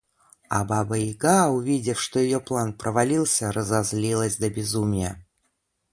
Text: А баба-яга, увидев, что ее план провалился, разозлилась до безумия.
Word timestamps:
А 0.49 0.65
баба-яга, 0.65 1.49
увидев, 1.51 1.99
что 2.01 2.17
ее 2.19 2.39
план 2.39 2.73
провалился, 2.73 3.51
разозлилась 3.51 4.37
до 4.37 4.49
безумия. 4.49 5.23